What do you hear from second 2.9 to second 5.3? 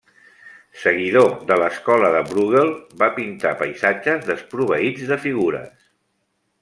va pintar paisatges desproveïts de